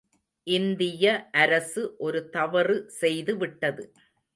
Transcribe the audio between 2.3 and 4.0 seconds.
தவறு செய்துவிட்டது.